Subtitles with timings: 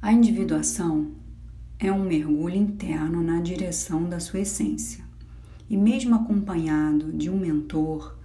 [0.00, 1.10] A individuação
[1.76, 5.04] é um mergulho interno na direção da sua essência.
[5.68, 8.16] E mesmo acompanhado de um mentor,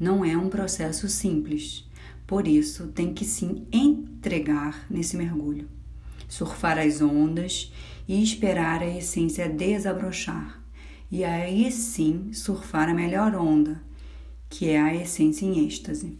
[0.00, 1.86] não é um processo simples.
[2.26, 5.68] Por isso, tem que se entregar nesse mergulho,
[6.26, 7.74] surfar as ondas
[8.08, 10.62] e esperar a essência desabrochar.
[11.10, 13.82] E aí sim surfar a melhor onda,
[14.48, 16.18] que é a essência em êxtase.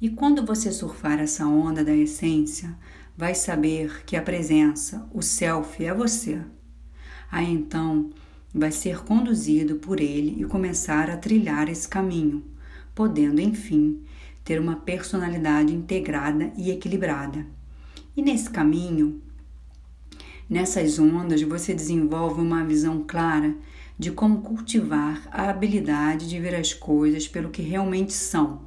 [0.00, 2.76] E quando você surfar essa onda da essência,
[3.16, 6.40] vai saber que a presença, o self, é você.
[7.30, 8.10] Aí então
[8.52, 12.44] vai ser conduzido por ele e começar a trilhar esse caminho,
[12.94, 14.02] podendo, enfim,
[14.44, 17.46] ter uma personalidade integrada e equilibrada.
[18.16, 19.20] E nesse caminho,
[20.48, 23.56] nessas ondas, você desenvolve uma visão clara
[23.98, 28.62] de como cultivar a habilidade de ver as coisas pelo que realmente são.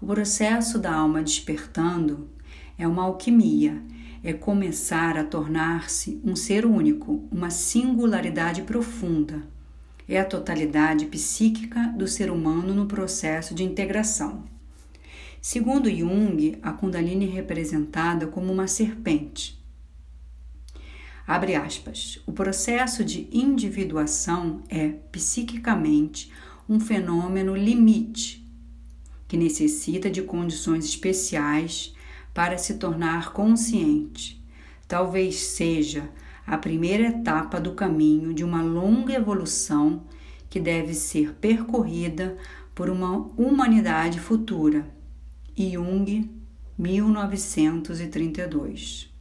[0.00, 2.28] O processo da alma despertando
[2.78, 3.82] é uma alquimia,
[4.22, 9.42] é começar a tornar-se um ser único, uma singularidade profunda.
[10.08, 14.44] É a totalidade psíquica do ser humano no processo de integração.
[15.40, 19.58] Segundo Jung, a Kundalini é representada como uma serpente.
[21.26, 22.20] Abre aspas.
[22.26, 26.32] O processo de individuação é, psiquicamente,
[26.68, 28.46] um fenômeno limite
[29.28, 31.94] que necessita de condições especiais
[32.38, 34.40] para se tornar consciente.
[34.86, 36.08] Talvez seja
[36.46, 40.04] a primeira etapa do caminho de uma longa evolução
[40.48, 42.38] que deve ser percorrida
[42.76, 44.88] por uma humanidade futura.
[45.56, 46.30] Jung,
[46.78, 49.12] 1932.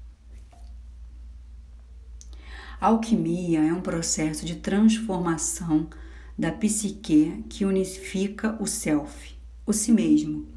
[2.80, 5.90] A alquimia é um processo de transformação
[6.38, 10.56] da psique que unifica o self, o si mesmo,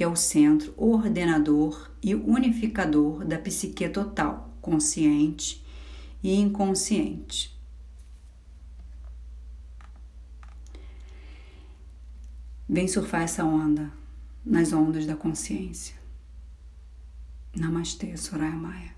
[0.00, 5.62] que é o centro ordenador e unificador da psique total, consciente
[6.22, 7.54] e inconsciente.
[12.66, 13.92] Vem surfar essa onda
[14.42, 15.96] nas ondas da consciência.
[17.54, 18.96] Namastê, Soraya Maia.